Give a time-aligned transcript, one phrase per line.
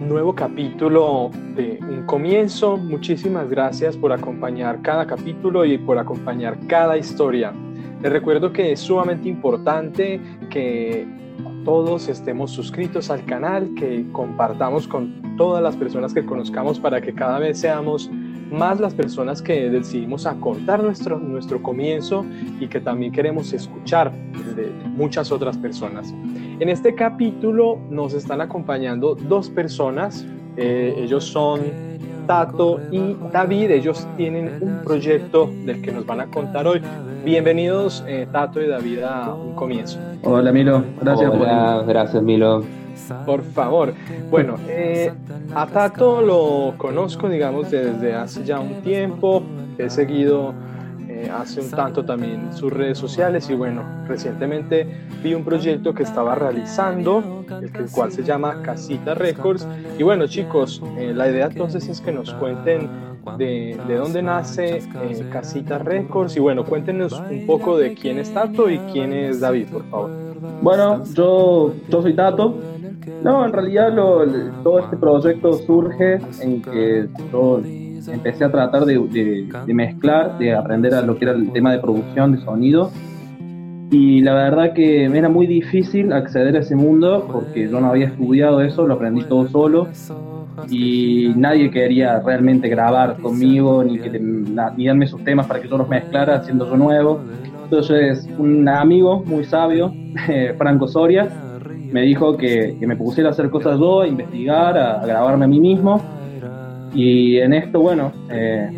[0.00, 2.76] nuevo capítulo de Un Comienzo.
[2.76, 7.52] Muchísimas gracias por acompañar cada capítulo y por acompañar cada historia.
[8.02, 11.06] Les recuerdo que es sumamente importante que
[11.64, 17.12] todos estemos suscritos al canal, que compartamos con todas las personas que conozcamos para que
[17.12, 18.10] cada vez seamos
[18.50, 22.24] más las personas que decidimos a contar nuestro, nuestro comienzo
[22.58, 24.12] y que también queremos escuchar
[24.56, 26.12] de muchas otras personas.
[26.58, 30.26] En este capítulo nos están acompañando dos personas,
[30.56, 31.60] eh, ellos son
[32.26, 36.80] Tato y David, ellos tienen un proyecto del que nos van a contar hoy.
[37.24, 39.98] Bienvenidos eh, Tato y David a un comienzo.
[40.22, 42.62] Hola Milo, gracias Hola, gracias Milo.
[43.26, 43.94] Por favor.
[44.30, 45.12] Bueno, eh,
[45.54, 49.42] a Tato lo conozco, digamos, desde hace ya un tiempo.
[49.78, 50.54] He seguido
[51.08, 54.86] eh, hace un tanto también sus redes sociales y bueno, recientemente
[55.22, 59.66] vi un proyecto que estaba realizando, el, cual se llama Casita Records.
[59.98, 62.88] Y bueno, chicos, eh, la idea entonces es que nos cuenten
[63.36, 64.82] de, de dónde nace
[65.30, 69.68] Casita Records y bueno, cuéntenos un poco de quién es Tato y quién es David,
[69.68, 70.10] por favor.
[70.62, 72.54] Bueno, yo, yo soy Tato,
[73.22, 77.60] no, en realidad todo este proyecto surge en que yo
[78.12, 82.32] empecé a tratar de, mezclar, de aprender a lo que era el tema de producción
[82.32, 82.90] de sonido.
[83.90, 87.88] Y la verdad que me era muy difícil acceder a ese mundo porque yo no
[87.88, 89.88] había estudiado eso, lo aprendí todo solo
[90.68, 95.76] y nadie quería realmente grabar conmigo ni, que, ni darme sus temas para que yo
[95.76, 97.20] los mezclara siendo yo nuevo.
[97.64, 99.92] Entonces un amigo muy sabio,
[100.58, 101.28] Franco Soria,
[101.92, 105.60] me dijo que, me pusiera a hacer cosas yo, a investigar, a, grabarme a mí
[105.60, 106.00] mismo.
[106.94, 108.68] Y en esto, bueno, eh,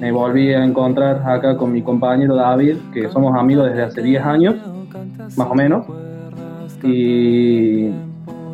[0.00, 4.24] me volví a encontrar acá con mi compañero David, que somos amigos desde hace 10
[4.24, 4.56] años,
[5.36, 5.86] más o menos.
[6.82, 7.90] Y,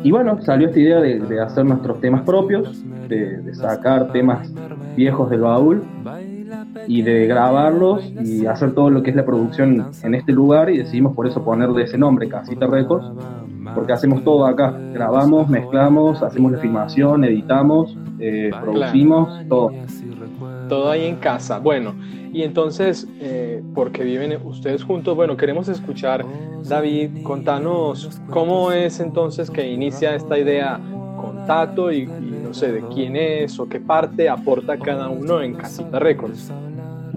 [0.03, 4.49] y bueno, salió esta idea de, hacer nuestros temas propios, de, sacar temas
[4.95, 5.83] viejos del baúl
[6.87, 10.77] y de grabarlos y hacer todo lo que es la producción en este lugar y
[10.77, 13.05] decidimos por eso ponerle ese nombre, Casita Records,
[13.75, 19.71] porque hacemos todo acá, grabamos, mezclamos, hacemos la filmación, editamos, eh, producimos, todo.
[20.67, 21.57] Todo ahí en casa.
[21.59, 21.95] Bueno,
[22.31, 26.23] y entonces, eh, porque viven ustedes juntos, bueno, queremos escuchar,
[26.67, 30.79] David, contanos cómo es entonces que inicia esta idea
[31.19, 32.07] con Tato y,
[32.49, 36.51] no sé, de quién es o qué parte aporta cada uno en Casita Records.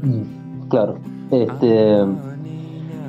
[0.03, 0.99] Mm, claro.
[1.31, 2.05] Este,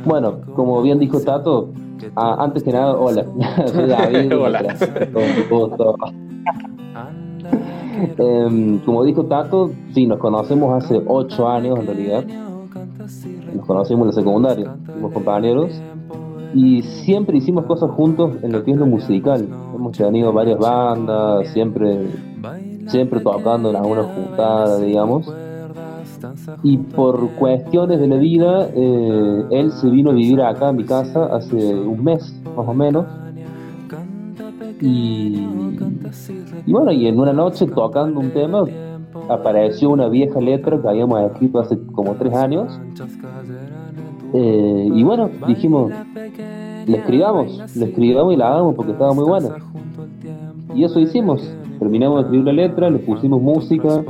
[0.06, 1.70] bueno, como bien dijo Tato,
[2.16, 3.26] Ah, antes que nada, hola.
[3.68, 4.34] Soy David.
[4.38, 4.76] hola.
[8.18, 12.24] Em, como dijo Tato, sí, nos conocemos hace ocho años en realidad.
[13.54, 15.72] Nos conocimos en la secundaria, fuimos compañeros.
[16.54, 19.48] Y siempre hicimos cosas juntos en lo que es lo musical.
[19.76, 22.08] Hemos tenido varias bandas, siempre,
[22.88, 25.32] siempre tocando en alguna juntada, digamos
[26.64, 30.86] y por cuestiones de la vida, eh, él se vino a vivir acá a mi
[30.86, 33.06] casa hace un mes, más o menos.
[34.82, 35.46] Y,
[36.68, 38.66] bueno, y en una noche tocando un tema,
[39.30, 42.80] apareció una vieja letra que habíamos escrito hace como tres años.
[44.34, 45.92] Eh, y bueno, dijimos,
[46.86, 49.50] le escribamos, le escribamos y la hagamos porque estaba muy buena.
[50.74, 51.42] Y eso hicimos.
[51.80, 54.04] Terminamos de escribir la letra, le pusimos música,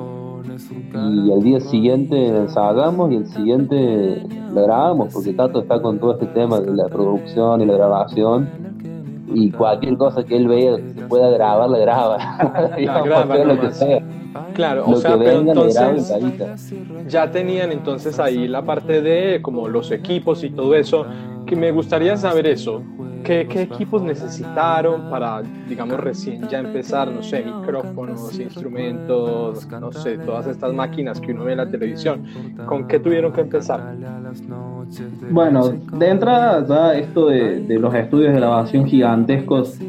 [0.95, 6.13] y al día siguiente ensayamos y el siguiente la grabamos, porque Tato está con todo
[6.13, 8.49] este tema de la producción y la grabación
[9.33, 12.17] y cualquier cosa que él vea que se pueda grabar, la graba.
[13.45, 14.02] lo que sea.
[14.53, 16.13] Claro, o sea, pero entonces
[17.07, 21.05] ya tenían entonces ahí la parte de como los equipos y todo eso,
[21.45, 22.81] que me gustaría saber eso.
[23.23, 30.45] ¿Qué, equipos necesitaron para, digamos, recién ya empezar, no sé, micrófonos, instrumentos, no sé, todas
[30.47, 32.25] estas máquinas que uno ve en la televisión?
[32.65, 33.95] ¿Con qué tuvieron que empezar?
[35.31, 39.79] Bueno, de entrada ya esto de, de los estudios de grabación gigantescos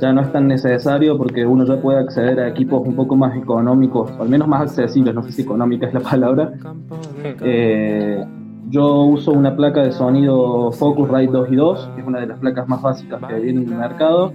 [0.00, 3.36] ya no es tan necesario porque uno ya puede acceder a equipos un poco más
[3.36, 6.52] económicos, o al menos más accesibles, no sé si económica es la palabra.
[7.42, 8.24] Eh,
[8.70, 12.38] yo uso una placa de sonido Focusrite 2 y 2, que es una de las
[12.38, 14.32] placas más básicas que viene en el mercado,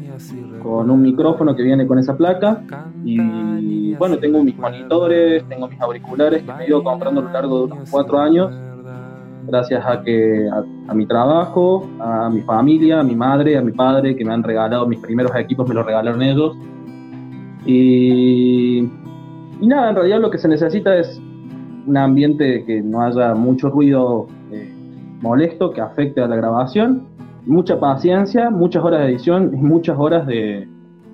[0.61, 2.61] con un micrófono que viene con esa placa.
[3.03, 7.31] Y bueno, tengo mis monitores, tengo mis auriculares que me he ido comprando a lo
[7.31, 8.51] largo de unos cuatro años,
[9.47, 10.47] gracias a que
[10.87, 14.43] a, mi trabajo, a mi familia, a mi madre, a mi padre, que me han
[14.43, 16.57] regalado mis primeros equipos, me los regalaron ellos.
[17.65, 18.89] Y,
[19.61, 21.21] nada, en realidad lo que se necesita es
[21.87, 24.71] un ambiente que no haya mucho ruido eh,
[25.21, 27.07] molesto que afecte a la grabación,
[27.45, 30.67] mucha paciencia, muchas horas de edición y muchas horas de,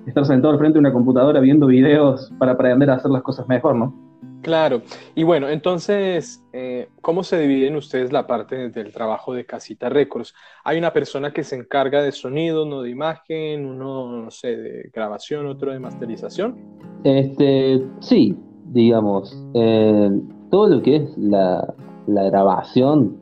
[0.06, 3.46] estar sentado al frente de una computadora viendo videos para aprender a hacer las cosas
[3.48, 3.94] mejor, ¿no?
[4.42, 4.82] Claro.
[5.14, 10.34] Y bueno, entonces, eh, ¿cómo se dividen ustedes la parte del trabajo de Casita Records?
[10.64, 14.90] Hay una persona que se encarga de sonido, uno de imagen, uno, no sé, de
[14.92, 16.56] grabación, otro de masterización.
[17.04, 18.36] Este, sí,
[18.66, 20.10] digamos, eh,
[20.50, 21.74] todo lo que es la,
[22.06, 23.16] grabación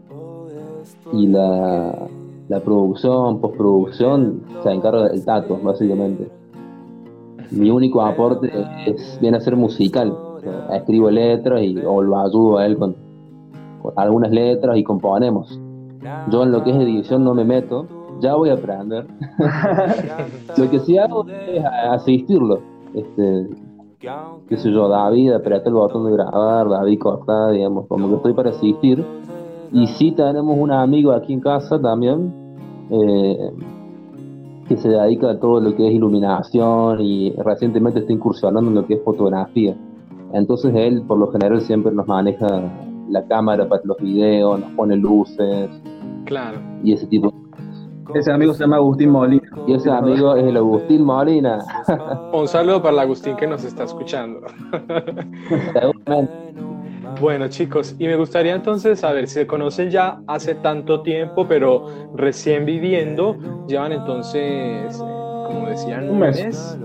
[1.12, 2.08] y la,
[2.64, 6.30] producción, postproducción, se encarga del Tato, básicamente.
[7.50, 8.50] Mi único aporte
[8.86, 10.16] es, viene a ser musical
[10.72, 12.94] escribo letras y, o lo ayudo a él con,
[13.96, 15.60] algunas letras y componemos.
[16.30, 17.86] Yo en lo que es edición no me meto,
[18.20, 19.06] ya voy a aprender.
[20.56, 22.60] lo que sí hago es asistirlo.
[22.94, 23.48] Este,
[24.48, 28.34] qué sé yo, David, aprieta el botón de grabar, David corta, digamos, como que estoy
[28.34, 29.04] para asistir.
[29.72, 32.32] Y sí tenemos un amigo aquí en casa también,
[32.90, 33.50] eh,
[34.68, 38.86] que se dedica a todo lo que es iluminación y recientemente está incursionando en lo
[38.86, 39.76] que es fotografía.
[40.32, 42.46] Entonces él por lo general siempre nos maneja
[43.08, 45.68] la cámara para los videos, nos pone luces.
[46.24, 46.58] Claro.
[46.84, 47.32] Y ese tipo
[48.14, 49.42] ese amigo se llama Agustín Molina.
[49.66, 51.58] Y ese amigo es el Agustín Molina.
[52.32, 54.40] Un saludo para el Agustín que nos está escuchando.
[57.20, 61.86] bueno chicos, y me gustaría entonces saber si se conocen ya hace tanto tiempo, pero
[62.14, 63.36] recién viviendo,
[63.66, 66.78] llevan entonces, como decían, un mes mes.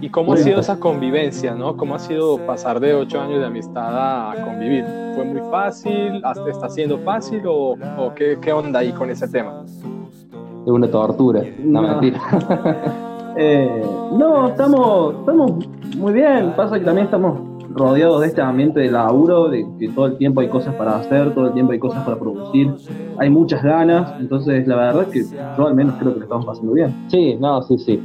[0.00, 1.76] ¿Y cómo ha sido esa convivencia, no?
[1.76, 4.84] ¿Cómo ha sido pasar de ocho años de amistad a convivir?
[5.14, 6.22] ¿Fue muy fácil?
[6.46, 7.76] ¿Está siendo fácil o,
[8.14, 9.64] qué, qué, onda ahí con ese tema?
[9.64, 12.20] Es una tortura, no, mentira.
[13.36, 13.82] Eh,
[14.12, 16.52] no, estamos, estamos muy bien.
[16.54, 17.36] Pasa que también estamos
[17.74, 21.34] rodeados de este ambiente de laburo, de que todo el tiempo hay cosas para hacer,
[21.34, 22.72] todo el tiempo hay cosas para producir,
[23.18, 26.46] hay muchas ganas, entonces la verdad es que yo al menos creo que lo estamos
[26.46, 26.94] pasando bien.
[27.08, 28.00] Sí, no, sí, sí.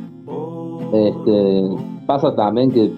[0.92, 1.70] Este,
[2.06, 2.92] pasa también que,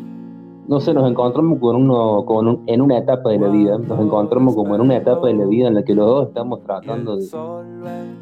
[0.67, 4.55] no sé, nos encontramos con uno, con en una etapa de la vida, nos encontramos
[4.55, 7.27] como en una etapa de la vida en la que los dos estamos tratando de,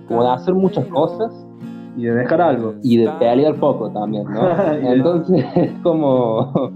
[0.07, 1.45] como de hacer muchas cosas.
[1.97, 2.75] Y de dejar algo.
[2.81, 4.41] Y de pelear poco también, ¿no?
[4.71, 6.71] Entonces es como,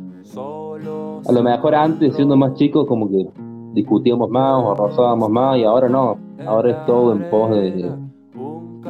[1.27, 3.27] a lo mejor antes, siendo más chicos, como que
[3.73, 7.91] discutíamos más o rozábamos más y ahora no, ahora es todo en pos de,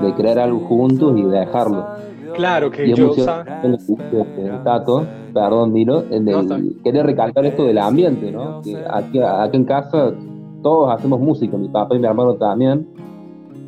[0.01, 1.85] de crear algo juntos y de dejarlo.
[2.33, 3.13] Claro que yo...
[4.63, 8.62] Tato, perdón, Miro, en el, quería recalcar esto del ambiente, ¿no?
[8.62, 10.13] Que aquí, aquí en casa
[10.62, 12.88] todos hacemos música, mi papá y mi hermano también.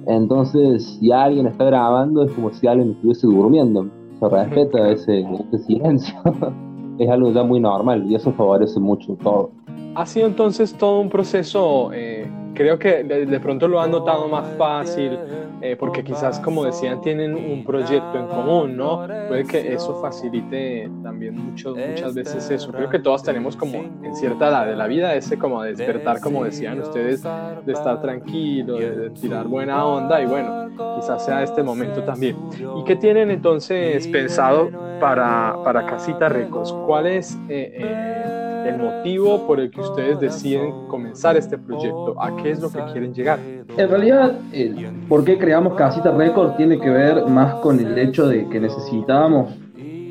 [0.07, 3.88] Entonces, si alguien está grabando, es como si alguien estuviese durmiendo.
[4.19, 6.15] Se respeta ese, ese silencio.
[7.00, 9.51] es algo ya muy normal y eso favorece mucho todo.
[9.95, 14.48] Ha sido entonces todo un proceso eh, creo que de, pronto lo han notado más
[14.57, 15.19] fácil,
[15.62, 19.06] eh, porque quizás, como decían, tienen un proyecto en común, ¿no?
[19.28, 22.72] Puede que eso facilite también mucho, muchas veces eso.
[22.72, 26.44] Creo que todos tenemos como en cierta edad de la vida ese como despertar, como
[26.44, 27.24] decían ustedes,
[27.66, 30.69] de estar tranquilo, de, tirar buena onda y bueno,
[31.00, 32.36] quizás sea este momento también.
[32.78, 34.69] ¿Y qué tienen entonces pensado
[35.00, 36.72] para, para Casita Records?
[36.86, 37.36] ¿Cuál es...
[37.50, 38.34] Eh, eh,
[38.65, 42.79] el motivo por el que ustedes deciden comenzar este proyecto, a qué es lo que
[42.91, 43.39] quieren llegar.
[43.77, 48.27] En realidad, el por qué creamos Casita Record tiene que ver más con el hecho
[48.27, 49.53] de que necesitábamos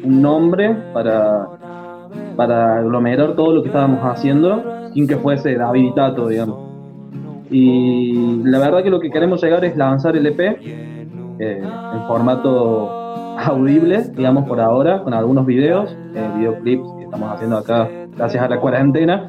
[0.05, 1.49] un nombre para,
[2.37, 6.59] para aglomerar todo lo que estábamos haciendo sin que fuese David y Tato, digamos.
[7.51, 10.59] Y la verdad que lo que queremos llegar es lanzar el EP eh,
[11.39, 13.05] en formato
[13.39, 18.49] audible, digamos por ahora, con algunos videos, eh, videoclips que estamos haciendo acá gracias a
[18.49, 19.29] la cuarentena.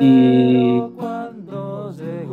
[0.00, 0.82] Y,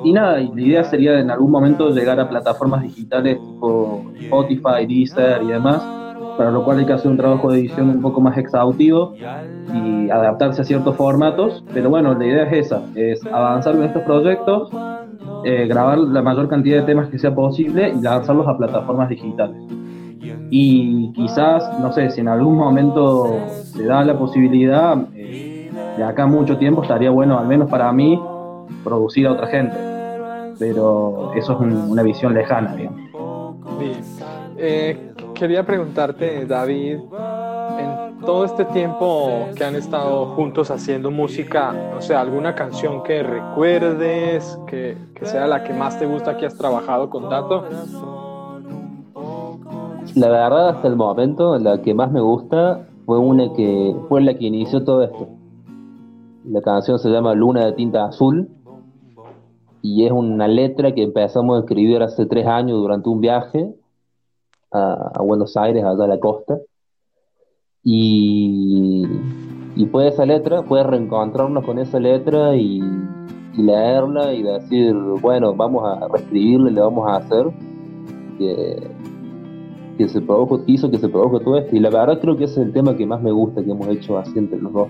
[0.03, 5.43] y nada, la idea sería en algún momento llegar a plataformas digitales tipo Spotify, Deezer
[5.43, 5.83] y demás,
[6.38, 9.13] para lo cual hay que hacer un trabajo de edición un poco más exhaustivo
[9.73, 11.63] y adaptarse a ciertos formatos.
[11.73, 14.69] Pero bueno, la idea es esa, es avanzar con estos proyectos,
[15.43, 19.61] eh, grabar la mayor cantidad de temas que sea posible y lanzarlos a plataformas digitales.
[20.51, 24.97] Y quizás, no sé, si en algún momento se da la posibilidad,
[25.98, 28.22] de acá mucho tiempo estaría bueno, al menos para mí,
[28.84, 29.75] producir a otra gente.
[30.58, 33.01] Pero eso es una visión lejana, digamos.
[34.58, 37.00] Eh, quería preguntarte, David,
[37.79, 43.24] en todo este tiempo que han estado juntos haciendo música, o sea, alguna canción que
[43.24, 47.63] recuerdes, que, que sea la que más te gusta que has trabajado con Tato.
[50.15, 54.34] La verdad, hasta el momento, la que más me gusta fue una que fue la
[54.34, 55.38] que inició todo esto
[56.46, 58.50] la canción se llama Luna de tinta azul
[59.81, 63.74] y es una letra que empezamos a escribir hace tres años durante un viaje
[64.72, 66.60] a, Buenos Aires, allá a la costa.
[67.84, 69.05] Y,
[69.75, 72.81] y esa letra, puede reencontrarnos con esa letra y,
[73.58, 77.46] leerla y decir, bueno, vamos a reescribirle, le vamos a hacer
[78.38, 78.89] que,
[79.98, 81.75] que se produjo, hizo que se produjo todo esto.
[81.75, 83.88] Y la verdad creo que ese es el tema que más me gusta que hemos
[83.88, 84.88] hecho así entre los dos.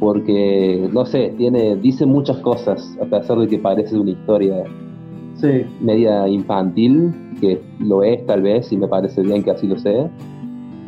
[0.00, 4.64] Porque, no sé, tiene, dice muchas cosas, a pesar de que parece una historia
[5.80, 10.10] media infantil, que lo es tal vez, y me parece bien que así lo sea.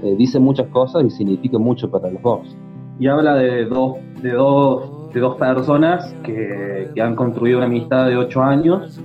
[0.02, 2.56] Eh, dice muchas cosas y significa mucho para los dos.
[2.98, 8.08] Y habla de dos, de dos, de dos personas que, que han construido una amistad
[8.08, 9.00] de ocho años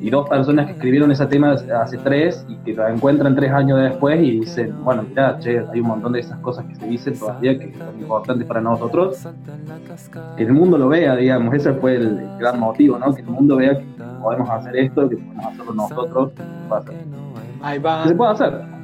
[0.00, 3.80] y dos personas que escribieron ese tema hace tres y que la encuentran tres años
[3.80, 7.18] después y dicen, bueno, mira, che, hay un montón de esas cosas que se dicen
[7.18, 9.26] todavía que son importantes para nosotros,
[10.36, 13.14] que el mundo lo vea, digamos, ese fue el, gran motivo, ¿no?
[13.14, 13.84] Que el mundo vea que
[14.22, 16.32] podemos hacer esto, que podemos hacerlo nosotros,
[18.06, 18.77] se puede hacer?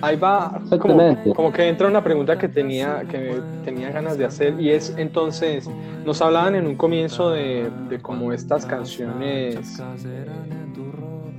[0.00, 4.70] Ahí va, como, que entra una pregunta que tenía, que tenía ganas de hacer y
[4.70, 5.70] es entonces,
[6.04, 9.82] nos hablaban en un comienzo de, de como estas canciones,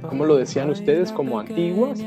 [0.09, 1.11] ¿cómo lo decían ustedes?
[1.11, 2.03] Como antiguas.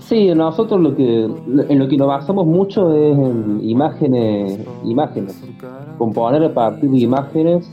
[0.00, 5.42] Sí, nosotros lo que, en lo que nos basamos mucho es en imágenes, imágenes,
[5.98, 7.70] componer a partir de imágenes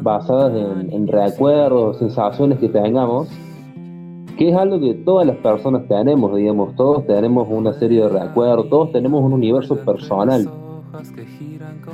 [0.00, 3.28] basadas en, en recuerdos, sensaciones que tengamos
[4.36, 8.68] que es algo que todas las personas tenemos, digamos, todos tenemos una serie de recuerdos,
[8.68, 10.48] todos tenemos un universo personal.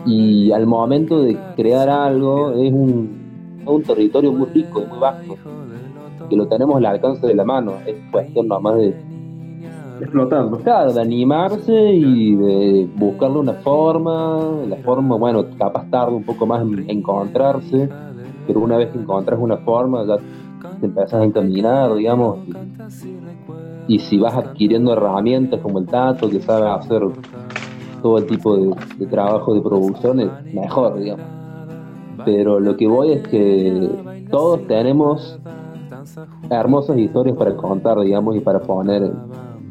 [0.07, 5.37] Y al momento de crear algo es un, un territorio muy rico, muy vasto,
[6.29, 8.95] que lo tenemos al alcance de la mano, es cuestión nomás de
[10.01, 10.59] explotarlo.
[10.59, 16.45] Claro, de animarse y de buscarle una forma, la forma, bueno, capaz tarde un poco
[16.47, 17.89] más en encontrarse,
[18.47, 20.19] pero una vez que encontras una forma ya
[20.81, 22.39] te empiezas a encaminar, digamos,
[23.89, 27.03] y, si vas adquiriendo herramientas como el Tato, que sabe hacer
[28.03, 31.27] todo el tipo de, trabajo de producción, es mejor, digamos.
[32.25, 33.91] Pero lo que voy es que
[34.31, 35.39] todos tenemos
[36.51, 39.03] hermosas historias para contar, digamos, y para poner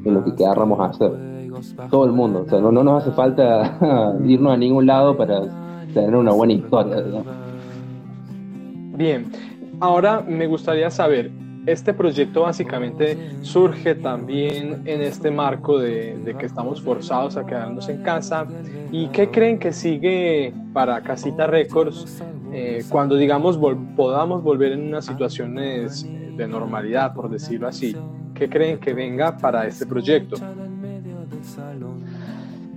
[0.04, 1.12] en, lo que queramos hacer.
[1.90, 3.78] Todo el mundo, o sea, no, no nos hace falta
[4.26, 5.42] irnos a ningún lado para
[5.94, 7.42] tener una buena historia, digamos.
[8.98, 9.26] Bien,
[9.82, 11.32] Ahora me gustaría saber,
[11.66, 18.04] este proyecto básicamente surge también en este marco de, que estamos forzados a quedarnos en
[18.04, 18.46] casa.
[18.92, 22.22] ¿Y qué creen que sigue para Casita Records
[22.54, 23.60] eh, cuando, digamos,
[23.96, 26.08] podamos volver en unas situaciones
[26.38, 27.96] de normalidad, por decirlo así?
[28.36, 30.36] ¿Qué creen que venga para este proyecto?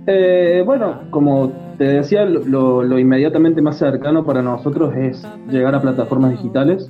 [0.07, 6.31] Eh, bueno, como te decía, lo, inmediatamente más cercano para nosotros es llegar a plataformas
[6.31, 6.89] digitales.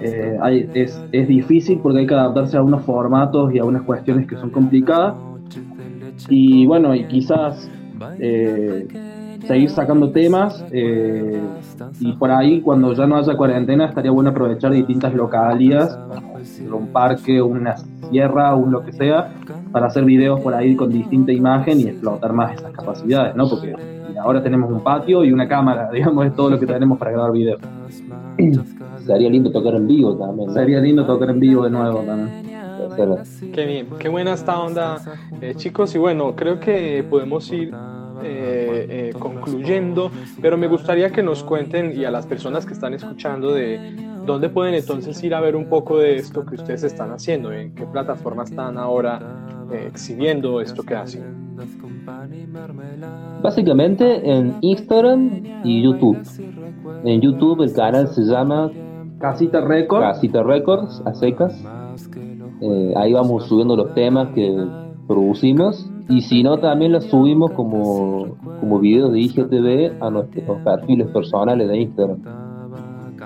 [0.00, 0.38] Eh,
[0.74, 4.36] es, es, difícil porque hay que adaptarse a unos formatos y a unas cuestiones que
[4.36, 5.14] son complicadas.
[6.28, 7.70] Y bueno, y quizás
[8.18, 8.86] eh,
[9.46, 15.14] seguir sacando temas y por ahí cuando ya no haya cuarentena estaría bueno aprovechar distintas
[15.14, 15.96] localidades,
[16.60, 17.76] un parque, una
[18.10, 19.32] sierra, un lo que sea,
[19.72, 23.48] para hacer videos por ahí con distinta imagen y explotar más esas capacidades, ¿no?
[23.48, 23.74] Porque
[24.20, 27.32] ahora tenemos un patio y una cámara, digamos, es todo lo que tenemos para grabar
[27.32, 27.60] videos.
[29.06, 30.52] Sería lindo tocar en vivo también.
[30.52, 32.50] Sería lindo tocar en vivo de nuevo también.
[33.52, 34.98] Qué bien, qué buena esta onda,
[35.40, 35.94] eh, chicos.
[35.94, 37.72] Y bueno, creo que podemos ir
[38.22, 40.10] eh, eh, concluyendo,
[40.42, 44.48] pero me gustaría que nos cuenten y a las personas que están escuchando de dónde
[44.48, 47.86] pueden entonces ir a ver un poco de esto que ustedes están haciendo, en qué
[47.86, 49.20] plataforma están ahora
[49.72, 51.40] eh, exhibiendo esto que hacen.
[53.42, 56.18] Básicamente en Instagram y YouTube.
[57.04, 58.70] En YouTube el canal se llama
[59.18, 60.14] Casita Records.
[60.14, 61.62] Casita Records, a secas.
[62.62, 64.66] Eh, ahí vamos subiendo los temas que
[65.06, 71.08] producimos y si no también los subimos como, como videos de IGTV a nuestros perfiles
[71.08, 72.49] personales de Instagram.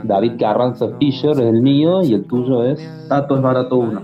[0.04, 4.02] David Carranza Fisher es el mío y el tuyo es Tato es barato uno.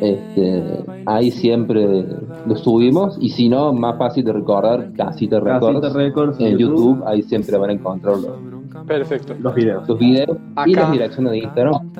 [0.00, 0.62] Este,
[1.04, 2.06] ahí siempre
[2.46, 7.02] lo subimos y si no, más fácil de recordar, Casita Records, Records en YouTube.
[7.06, 8.16] ahí siempre van a encontrar
[8.86, 9.34] Perfecto.
[9.38, 9.88] los videos.
[9.88, 10.36] Los videos
[10.66, 11.90] y las direcciones de Instagram.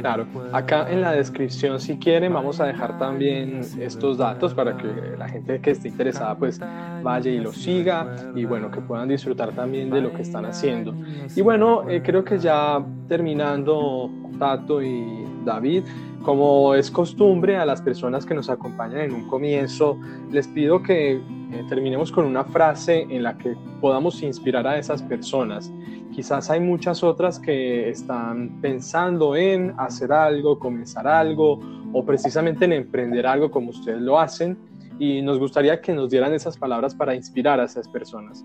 [0.00, 4.88] Claro, acá en la descripción si quieren vamos a dejar también estos datos para que
[5.16, 6.60] la gente que esté interesada pues
[7.02, 10.94] vaya y lo siga y bueno que puedan disfrutar también de lo que están haciendo.
[11.34, 15.84] Y bueno, eh, creo que ya terminando Tato y David,
[16.22, 19.98] como es costumbre a las personas que nos acompañan en un comienzo,
[20.30, 21.20] les pido que
[21.52, 25.72] eh, terminemos con una frase en la que podamos inspirar a esas personas.
[26.14, 31.60] quizás hay muchas otras que están pensando en hacer algo, comenzar algo
[31.92, 34.58] o precisamente en emprender algo como ustedes lo hacen
[34.98, 38.44] y nos gustaría que nos dieran esas palabras para inspirar a esas personas.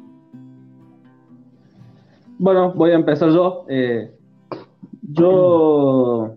[2.37, 3.65] Bueno, voy a empezar yo.
[3.69, 4.11] Eh,
[5.01, 6.35] yo,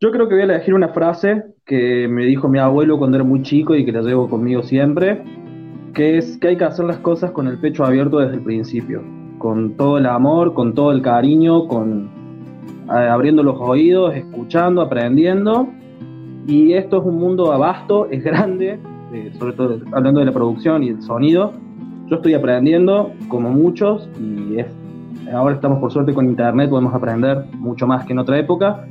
[0.00, 3.24] yo creo que voy a elegir una frase que me dijo mi abuelo cuando era
[3.24, 5.22] muy chico y que la llevo conmigo siempre,
[5.94, 9.02] que es que hay que hacer las cosas con el pecho abierto desde el principio,
[9.38, 12.10] con todo el amor, con todo el cariño, con
[12.88, 15.68] abriendo los oídos, escuchando, aprendiendo.
[16.46, 18.78] Y esto es un mundo vasto, es grande,
[19.12, 21.52] eh, sobre todo hablando de la producción y el sonido.
[22.08, 24.66] Yo estoy aprendiendo, como muchos, y es
[25.32, 28.84] Ahora estamos por suerte con internet, podemos aprender mucho más que en otra época.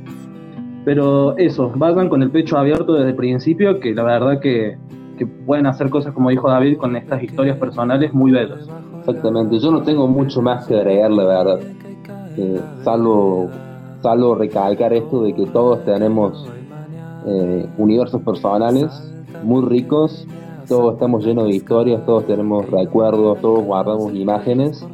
[0.84, 4.76] Pero eso, vayan con el pecho abierto desde el principio, que la verdad que,
[5.46, 8.68] pueden hacer cosas, como dijo David, con estas historias personales muy bellas.
[9.00, 11.60] Exactamente, yo no tengo mucho más que agregar, la verdad.
[12.36, 13.48] Eh, salvo,
[14.02, 16.48] salvo recalcar esto de que todos tenemos
[17.26, 18.90] eh, universos personales
[19.42, 20.26] muy ricos,
[20.68, 24.86] todos estamos llenos de historias, todos tenemos recuerdos, todos guardamos imágenes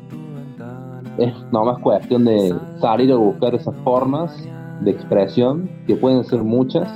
[1.20, 4.34] es nomás cuestión de salir a buscar esas formas
[4.80, 6.88] de expresión, que pueden ser muchas,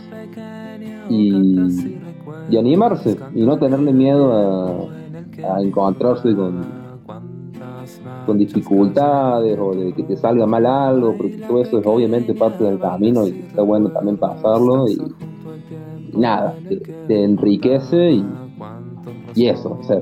[1.11, 1.99] y,
[2.49, 4.91] y animarse, y no tenerle miedo
[5.43, 6.65] a, encontrarse con,
[8.25, 12.65] con dificultades o de que te salga mal algo, porque todo eso es obviamente parte
[12.65, 14.99] del camino y está bueno también pasarlo y,
[16.17, 16.55] nada,
[17.09, 18.27] te, enriquece y,
[19.35, 20.01] y eso, o sea,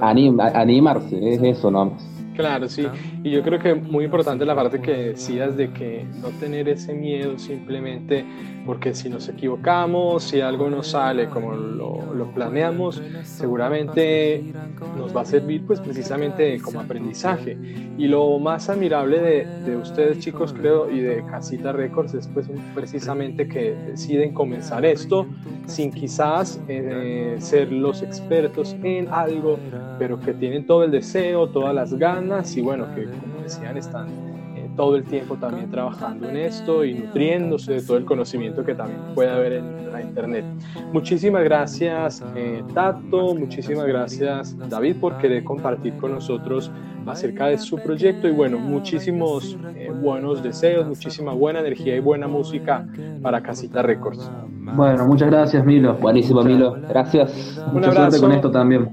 [0.00, 2.11] animarse, es eso nomás.
[2.34, 2.86] Claro, sí.
[3.22, 6.94] Y yo creo que muy importante la parte que decías de que no tener ese
[6.94, 8.24] miedo simplemente
[8.64, 14.52] porque si nos equivocamos, si algo no sale como lo, lo planeamos, seguramente
[14.96, 17.58] nos va a servir pues precisamente como aprendizaje.
[17.98, 22.48] Y lo más admirable de, de ustedes chicos creo y de Casita Records es pues
[22.74, 25.26] precisamente que deciden comenzar esto
[25.66, 29.58] sin quizás eh, ser los expertos en algo,
[29.98, 32.21] pero que tienen todo el deseo, todas las ganas
[32.54, 34.08] y bueno, que como decían están
[34.56, 38.74] eh, todo el tiempo también trabajando en esto y nutriéndose de todo el conocimiento que
[38.74, 40.44] también puede haber en la internet.
[40.92, 46.70] Muchísimas gracias eh, Tato, muchísimas gracias David por querer compartir con nosotros
[47.06, 49.56] acerca de su proyecto y bueno, muchísimos
[50.00, 52.86] buenos deseos, muchísima buena energía y buena música
[53.20, 54.30] para Casita Records.
[54.74, 55.94] Bueno, muchas gracias, Milo.
[55.94, 56.76] Buenísimo, Milo.
[56.88, 57.60] Gracias.
[57.66, 58.88] Un Mucha suerte con esto también.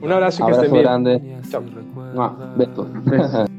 [0.00, 0.82] Un abrazo y que estén bien.
[0.82, 1.38] grande.
[1.50, 1.62] Chao.
[2.20, 2.86] 啊没错。